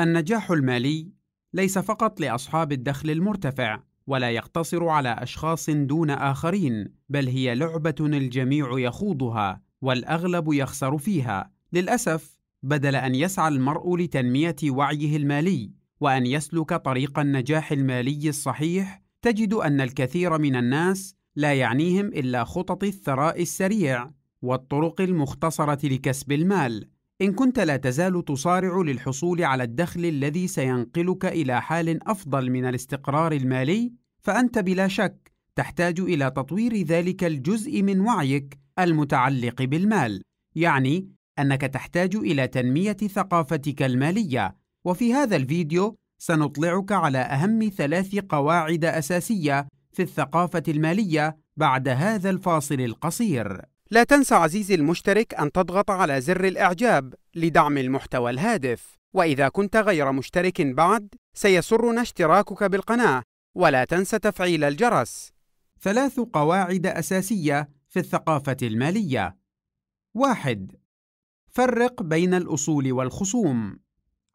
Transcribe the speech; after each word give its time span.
النجاح 0.00 0.50
المالي 0.50 1.12
ليس 1.52 1.78
فقط 1.78 2.20
لأصحاب 2.20 2.72
الدخل 2.72 3.10
المرتفع 3.10 3.80
ولا 4.06 4.30
يقتصر 4.30 4.88
على 4.88 5.08
أشخاص 5.08 5.70
دون 5.70 6.10
آخرين 6.10 6.94
بل 7.08 7.28
هي 7.28 7.54
لعبة 7.54 7.94
الجميع 8.00 8.78
يخوضها 8.78 9.62
والأغلب 9.82 10.52
يخسر 10.52 10.98
فيها. 10.98 11.50
للأسف 11.72 12.38
بدل 12.62 12.96
أن 12.96 13.14
يسعى 13.14 13.48
المرء 13.48 13.96
لتنمية 13.96 14.56
وعيه 14.64 15.16
المالي 15.16 15.70
وأن 16.00 16.26
يسلك 16.26 16.74
طريق 16.74 17.18
النجاح 17.18 17.72
المالي 17.72 18.28
الصحيح 18.28 19.02
تجد 19.22 19.54
أن 19.54 19.80
الكثير 19.80 20.38
من 20.38 20.56
الناس 20.56 21.14
لا 21.36 21.54
يعنيهم 21.54 22.06
إلا 22.06 22.44
خطط 22.44 22.84
الثراء 22.84 23.42
السريع 23.42 24.10
والطرق 24.42 25.00
المختصرة 25.00 25.86
لكسب 25.86 26.32
المال. 26.32 26.88
إن 27.22 27.32
كنت 27.32 27.60
لا 27.60 27.76
تزال 27.76 28.24
تصارع 28.24 28.82
للحصول 28.82 29.44
على 29.44 29.62
الدخل 29.62 30.04
الذي 30.04 30.48
سينقلك 30.48 31.26
إلى 31.26 31.62
حال 31.62 32.08
أفضل 32.08 32.50
من 32.50 32.64
الاستقرار 32.64 33.32
المالي 33.32 33.92
فأنت 34.20 34.58
بلا 34.58 34.88
شك 34.88 35.32
تحتاج 35.56 36.00
إلى 36.00 36.30
تطوير 36.30 36.76
ذلك 36.82 37.24
الجزء 37.24 37.82
من 37.82 38.00
وعيك 38.00 38.58
المتعلق 38.78 39.62
بالمال. 39.62 40.22
يعني 40.54 41.08
أنك 41.38 41.60
تحتاج 41.60 42.16
إلى 42.16 42.46
تنمية 42.46 42.92
ثقافتك 42.92 43.82
المالية. 43.82 44.56
وفي 44.84 45.14
هذا 45.14 45.36
الفيديو 45.36 45.96
سنطلعك 46.18 46.92
على 46.92 47.18
أهم 47.18 47.70
ثلاث 47.76 48.14
قواعد 48.28 48.84
أساسية 48.84 49.68
في 49.92 50.02
الثقافة 50.02 50.62
المالية 50.68 51.36
بعد 51.56 51.88
هذا 51.88 52.30
الفاصل 52.30 52.80
القصير. 52.80 53.62
لا 53.92 54.04
تنسى 54.04 54.34
عزيزي 54.34 54.74
المشترك 54.74 55.34
أن 55.34 55.52
تضغط 55.52 55.90
على 55.90 56.20
زر 56.20 56.44
الإعجاب 56.44 57.14
لدعم 57.34 57.78
المحتوى 57.78 58.30
الهادف. 58.30 58.98
وإذا 59.14 59.48
كنت 59.48 59.76
غير 59.76 60.12
مشترك 60.12 60.62
بعد 60.62 61.14
سيسرنا 61.34 62.02
اشتراكك 62.02 62.64
بالقناة. 62.64 63.22
ولا 63.54 63.84
تنسى 63.84 64.18
تفعيل 64.18 64.64
الجرس. 64.64 65.32
ثلاث 65.80 66.20
قواعد 66.20 66.86
أساسية 66.86 67.68
في 67.88 67.98
الثقافة 67.98 68.56
المالية. 68.62 69.36
واحد 70.14 70.72
فرق 71.48 72.02
بين 72.02 72.34
الأصول 72.34 72.92
والخصوم. 72.92 73.78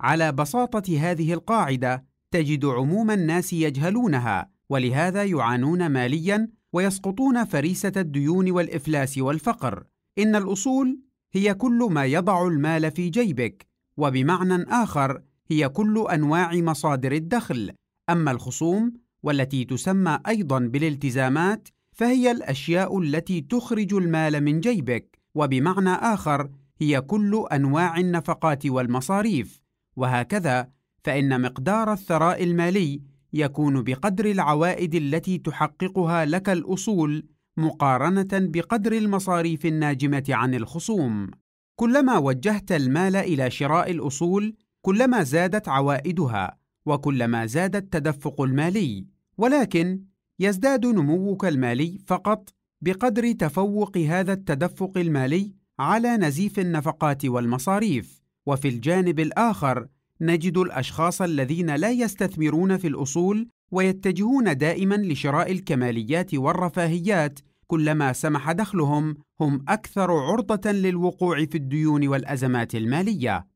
على 0.02 0.32
بساطة 0.32 1.00
هذه 1.00 1.34
القاعدة 1.34 2.06
تجد 2.32 2.66
عموم 2.66 3.12
الناس 3.12 3.54
يجهلونها 3.54 4.50
ولهذا 4.70 5.24
يعانون 5.24 5.88
ماليا 5.88 6.48
ويسقطون 6.76 7.46
فريسة 7.46 7.92
الديون 7.98 8.52
والإفلاس 8.52 9.18
والفقر. 9.18 9.84
إن 10.20 10.36
الأصول 10.36 11.00
هي 11.34 11.54
كل 11.54 11.88
ما 11.92 12.06
يضع 12.06 12.48
المال 12.48 12.92
في 12.92 13.10
جيبك، 13.10 13.68
وبمعنى 13.98 14.64
آخر 14.64 15.22
هي 15.48 15.70
كل 15.70 16.06
أنواع 16.12 16.56
مصادر 16.56 17.12
الدخل. 17.12 17.72
أما 18.10 18.32
الخصوم 18.32 18.94
والتي 19.24 19.66
تسمى 19.66 20.20
أيضا 20.28 20.60
بالالتزامات 20.60 21.68
فهي 21.92 22.32
الأشياء 22.32 23.00
التي 23.00 23.42
تخرج 23.42 23.94
المال 23.94 24.44
من 24.44 24.60
جيبك، 24.60 25.20
وبمعنى 25.36 25.90
آخر 25.90 26.50
هي 26.80 27.02
كل 27.02 27.46
أنواع 27.52 27.98
النفقات 27.98 28.66
والمصاريف. 28.66 29.62
وهكذا 29.96 30.70
فإن 31.04 31.42
مقدار 31.42 31.94
الثراء 31.94 32.44
المالي 32.44 33.02
يكون 33.36 33.84
بقدر 33.84 34.26
العوائد 34.26 34.96
التي 34.96 35.38
تحققها 35.38 36.26
لك 36.26 36.50
الأصول 36.50 37.26
مقارنة 37.58 38.28
بقدر 38.34 38.92
المصاريف 38.92 39.66
الناجمة 39.66 40.24
عن 40.30 40.56
الخصوم. 40.56 41.32
كلما 41.76 42.18
وجهت 42.18 42.72
المال 42.72 43.16
إلى 43.16 43.52
شراء 43.52 43.92
الأصول 43.92 44.56
كلما 44.82 45.24
زادت 45.24 45.70
عوائدها 45.70 46.58
وكلما 46.86 47.46
زاد 47.46 47.76
التدفق 47.76 48.42
المالي. 48.42 49.06
ولكن 49.38 50.04
يزداد 50.40 50.86
نموك 50.86 51.46
المالي 51.46 52.00
فقط 52.08 52.50
بقدر 52.82 53.32
تفوق 53.32 53.98
هذا 53.98 54.34
التدفق 54.34 54.98
المالي 54.98 55.56
على 55.80 56.18
نزيف 56.18 56.60
النفقات 56.60 57.26
والمصاريف. 57.26 58.22
وفي 58.46 58.68
الجانب 58.68 59.20
الآخر 59.20 59.88
نجد 60.22 60.58
الأشخاص 60.58 61.22
الذين 61.22 61.76
لا 61.76 61.92
يستثمرون 61.92 62.78
في 62.78 62.88
الأصول 62.88 63.48
ويتجهون 63.72 64.58
دائما 64.58 64.96
لشراء 64.96 65.52
الكماليات 65.52 66.36
والرفاهيات 66.36 67.40
كلما 67.68 68.14
سمح 68.14 68.52
دخلهم 68.52 69.18
هم 69.40 69.66
أكثر 69.68 70.12
عرضة 70.12 70.72
للوقوع 70.72 71.46
في 71.46 71.56
الديون 71.56 72.08
والأزمات 72.08 72.76
المالية. 72.76 73.48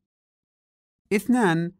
اثنان 1.12 1.72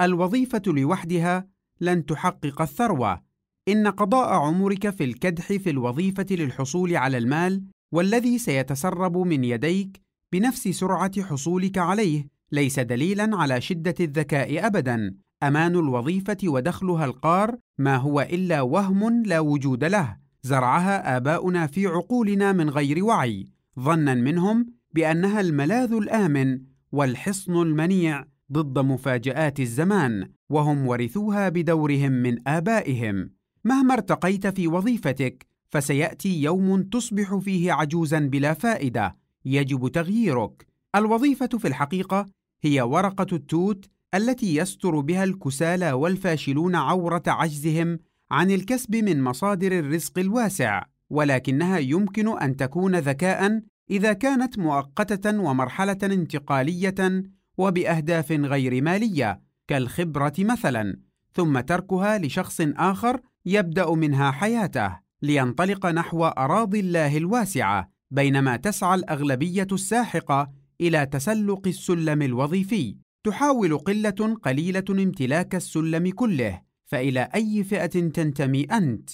الوظيفة 0.00 0.62
لوحدها 0.66 1.48
لن 1.80 2.06
تحقق 2.06 2.62
الثروة. 2.62 3.22
إن 3.68 3.86
قضاء 3.86 4.32
عمرك 4.32 4.90
في 4.90 5.04
الكدح 5.04 5.46
في 5.52 5.70
الوظيفة 5.70 6.26
للحصول 6.30 6.96
على 6.96 7.18
المال 7.18 7.64
والذي 7.92 8.38
سيتسرب 8.38 9.16
من 9.16 9.44
يديك 9.44 10.00
بنفس 10.32 10.68
سرعة 10.68 11.22
حصولك 11.22 11.78
عليه 11.78 12.28
ليس 12.52 12.80
دليلا 12.80 13.36
على 13.36 13.60
شدة 13.60 13.94
الذكاء 14.00 14.66
ابدا. 14.66 15.14
أمان 15.42 15.74
الوظيفة 15.76 16.36
ودخلها 16.44 17.04
القار 17.04 17.56
ما 17.78 17.96
هو 17.96 18.20
إلا 18.20 18.60
وهم 18.60 19.22
لا 19.22 19.40
وجود 19.40 19.84
له. 19.84 20.16
زرعها 20.42 21.16
آباؤنا 21.16 21.66
في 21.66 21.86
عقولنا 21.86 22.52
من 22.52 22.70
غير 22.70 23.04
وعي. 23.04 23.46
ظنا 23.80 24.14
منهم 24.14 24.66
بأنها 24.94 25.40
الملاذ 25.40 25.92
الآمن 25.92 26.60
والحصن 26.92 27.62
المنيع 27.62 28.24
ضد 28.52 28.78
مفاجآت 28.78 29.60
الزمان 29.60 30.28
وهم 30.50 30.86
ورثوها 30.86 31.48
بدورهم 31.48 32.12
من 32.12 32.48
آبائهم. 32.48 33.30
مهما 33.64 33.94
ارتقيت 33.94 34.46
في 34.46 34.68
وظيفتك 34.68 35.46
فسيأتي 35.70 36.42
يوم 36.42 36.82
تصبح 36.82 37.36
فيه 37.36 37.72
عجوزا 37.72 38.18
بلا 38.18 38.54
فائدة. 38.54 39.16
يجب 39.44 39.88
تغييرك. 39.88 40.66
الوظيفة 40.96 41.46
في 41.46 41.68
الحقيقة 41.68 42.26
هي 42.62 42.80
ورقة 42.80 43.26
التوت 43.36 43.90
التي 44.14 44.56
يستر 44.56 45.00
بها 45.00 45.24
الكسالى 45.24 45.92
والفاشلون 45.92 46.74
عورة 46.74 47.22
عجزهم 47.26 47.98
عن 48.30 48.50
الكسب 48.50 48.96
من 48.96 49.22
مصادر 49.22 49.78
الرزق 49.78 50.18
الواسع، 50.18 50.84
ولكنها 51.10 51.78
يمكن 51.78 52.38
أن 52.38 52.56
تكون 52.56 52.96
ذكاء 52.96 53.62
إذا 53.90 54.12
كانت 54.12 54.58
مؤقتة 54.58 55.40
ومرحلة 55.40 55.98
انتقالية 56.02 57.22
وبأهداف 57.58 58.32
غير 58.32 58.82
مالية 58.82 59.40
كالخبرة 59.68 60.32
مثلا، 60.38 61.00
ثم 61.34 61.60
تركها 61.60 62.18
لشخص 62.18 62.60
آخر 62.60 63.20
يبدأ 63.46 63.90
منها 63.90 64.30
حياته 64.30 64.98
لينطلق 65.22 65.86
نحو 65.86 66.24
أراضي 66.24 66.80
الله 66.80 67.16
الواسعة، 67.16 67.90
بينما 68.10 68.56
تسعى 68.56 68.94
الأغلبية 68.94 69.66
الساحقة 69.72 70.57
إلى 70.80 71.06
تسلق 71.06 71.66
السلم 71.66 72.22
الوظيفي. 72.22 72.96
تحاول 73.24 73.78
قلة 73.78 74.36
قليلة 74.42 74.84
امتلاك 74.90 75.54
السلم 75.54 76.10
كله. 76.10 76.62
فإلى 76.84 77.28
أي 77.34 77.64
فئة 77.64 77.86
تنتمي 77.86 78.64
أنت؟ 78.64 79.10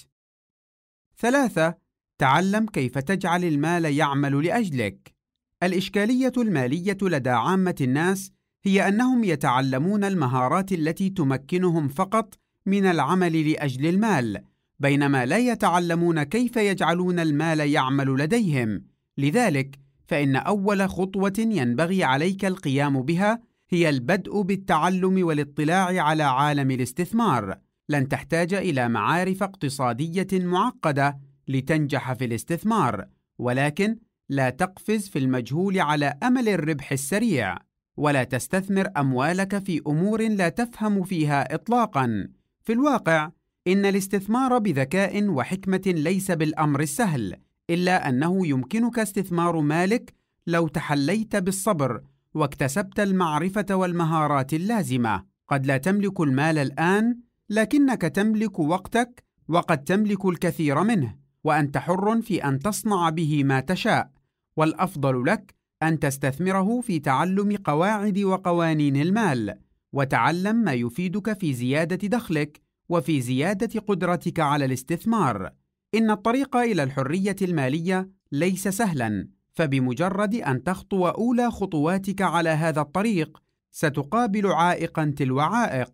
ثلاثة 1.17 1.75
تعلم 2.17 2.65
كيف 2.65 2.97
تجعل 2.97 3.43
المال 3.43 3.85
يعمل 3.85 4.45
لأجلك. 4.45 5.15
الإشكالية 5.63 6.33
المالية 6.37 6.97
لدى 7.01 7.29
عامة 7.29 7.75
الناس 7.81 8.31
هي 8.63 8.87
أنهم 8.87 9.23
يتعلمون 9.23 10.03
المهارات 10.03 10.71
التي 10.71 11.09
تمكنهم 11.09 11.87
فقط 11.87 12.39
من 12.65 12.85
العمل 12.85 13.51
لأجل 13.51 13.85
المال 13.85 14.41
بينما 14.79 15.25
لا 15.25 15.37
يتعلمون 15.37 16.23
كيف 16.23 16.57
يجعلون 16.57 17.19
المال 17.19 17.59
يعمل 17.59 18.15
لديهم. 18.15 18.83
لذلك 19.17 19.79
فإن 20.07 20.35
أول 20.35 20.89
خطوة 20.89 21.33
ينبغي 21.37 22.03
عليك 22.03 22.45
القيام 22.45 23.01
بها 23.01 23.39
هي 23.69 23.89
البدء 23.89 24.41
بالتعلم 24.41 25.25
والاطلاع 25.25 26.03
على 26.03 26.23
عالم 26.23 26.71
الاستثمار. 26.71 27.57
لن 27.89 28.07
تحتاج 28.07 28.53
إلى 28.53 28.89
معارف 28.89 29.43
اقتصادية 29.43 30.27
معقدة 30.33 31.19
لتنجح 31.47 32.13
في 32.13 32.25
الاستثمار، 32.25 33.05
ولكن 33.37 33.97
لا 34.29 34.49
تقفز 34.49 35.07
في 35.07 35.19
المجهول 35.19 35.79
على 35.79 36.13
أمل 36.23 36.49
الربح 36.49 36.91
السريع، 36.91 37.57
ولا 37.97 38.23
تستثمر 38.23 38.89
أموالك 38.97 39.57
في 39.57 39.81
أمور 39.87 40.27
لا 40.29 40.49
تفهم 40.49 41.03
فيها 41.03 41.55
إطلاقًا. 41.55 42.27
في 42.61 42.73
الواقع، 42.73 43.29
إن 43.67 43.85
الاستثمار 43.85 44.57
بذكاء 44.57 45.27
وحكمة 45.27 45.81
ليس 45.85 46.31
بالأمر 46.31 46.79
السهل، 46.79 47.35
إلا 47.69 48.09
أنه 48.09 48.47
يمكنك 48.47 48.99
استثمار 48.99 49.59
مالك 49.59 50.13
لو 50.47 50.67
تحليت 50.67 51.35
بالصبر 51.35 52.01
واكتسبت 52.33 52.99
المعرفة 52.99 53.65
والمهارات 53.71 54.53
اللازمة 54.53 55.23
قد 55.47 55.65
لا 55.65 55.77
تملك 55.77 56.21
المال 56.21 56.57
الآن 56.57 57.19
لكنك 57.49 58.01
تملك 58.01 58.59
وقتك 58.59 59.23
وقد 59.47 59.83
تملك 59.83 60.25
الكثير 60.25 60.83
منه 60.83 61.15
وأنت 61.43 61.77
حر 61.77 62.21
في 62.21 62.43
أن 62.43 62.59
تصنع 62.59 63.09
به 63.09 63.43
ما 63.43 63.59
تشاء 63.59 64.11
والأفضل 64.57 65.25
لك 65.25 65.55
أن 65.83 65.99
تستثمره 65.99 66.81
في 66.81 66.99
تعلم 66.99 67.55
قواعد 67.55 68.19
وقوانين 68.19 68.95
المال 68.95 69.53
وتعلم 69.93 70.55
ما 70.55 70.73
يفيدك 70.73 71.33
في 71.39 71.53
زيادة 71.53 72.07
دخلك 72.07 72.61
وفي 72.89 73.21
زيادة 73.21 73.79
قدرتك 73.79 74.39
على 74.39 74.65
الاستثمار. 74.65 75.51
إن 75.95 76.11
الطريق 76.11 76.55
إلى 76.55 76.83
الحرية 76.83 77.35
المالية 77.41 78.09
ليس 78.31 78.67
سهلاً، 78.67 79.27
فبمجرد 79.53 80.35
أن 80.35 80.63
تخطو 80.63 81.07
أولى 81.07 81.51
خطواتك 81.51 82.21
على 82.21 82.49
هذا 82.49 82.81
الطريق، 82.81 83.41
ستقابل 83.71 84.47
عائقاً 84.47 85.13
تلو 85.17 85.39
عائق. 85.39 85.91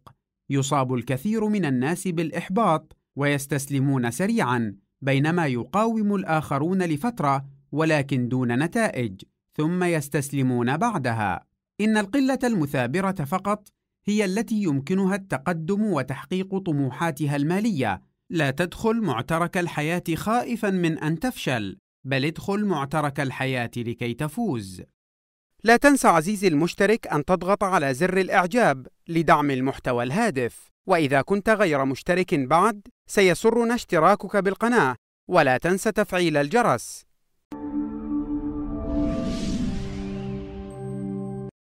يصاب 0.50 0.94
الكثير 0.94 1.48
من 1.48 1.66
الناس 1.66 2.08
بالإحباط 2.08 2.98
ويستسلمون 3.16 4.12
سريعاً، 4.12 4.76
بينما 5.02 5.48
يقاوم 5.48 6.16
الآخرون 6.16 6.84
لفترة 6.84 7.46
ولكن 7.72 8.28
دون 8.28 8.64
نتائج، 8.64 9.22
ثم 9.54 9.84
يستسلمون 9.84 10.78
بعدها. 10.78 11.46
إن 11.82 11.98
القلة 11.98 12.40
المثابرة 12.44 13.12
فقط 13.12 13.68
هي 14.06 14.26
التي 14.26 14.64
يمكنها 14.64 15.16
التقدم 15.16 15.84
وتحقيق 15.84 16.58
طموحاتها 16.58 17.36
المالية. 17.36 18.11
لا 18.34 18.52
تدخل 18.52 19.02
معترك 19.02 19.58
الحياة 19.58 20.04
خائفا 20.16 20.70
من 20.70 21.00
أن 21.00 21.20
تفشل، 21.20 21.78
بل 22.04 22.26
ادخل 22.26 22.66
معترك 22.66 23.20
الحياة 23.20 23.72
لكي 23.78 24.14
تفوز. 24.14 24.82
لا 25.64 25.78
تنسى 25.78 26.08
عزيزي 26.08 26.48
المشترك 26.48 27.08
أن 27.08 27.26
تضغط 27.26 27.64
على 27.64 27.94
زر 27.94 28.18
الإعجاب 28.18 28.88
لدعم 29.08 29.52
المحتوى 29.52 30.04
الهادف. 30.04 30.70
وإذا 30.88 31.22
كنت 31.22 31.50
غير 31.50 31.86
مشترك 31.86 32.36
بعد، 32.36 32.88
سيسرنا 33.08 33.76
اشتراكك 33.76 34.38
بالقناة، 34.38 34.96
ولا 35.30 35.58
تنسى 35.58 35.92
تفعيل 35.92 36.38
الجرس. 36.38 37.06